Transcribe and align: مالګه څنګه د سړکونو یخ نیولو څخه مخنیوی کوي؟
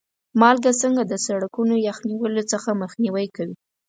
مالګه 0.39 0.71
څنګه 0.81 1.03
د 1.05 1.13
سړکونو 1.25 1.73
یخ 1.87 1.97
نیولو 2.09 2.43
څخه 2.51 2.69
مخنیوی 2.81 3.27
کوي؟ 3.35 3.55